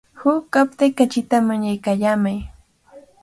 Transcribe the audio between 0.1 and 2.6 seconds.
Huk aptay kachita mañaykallamay.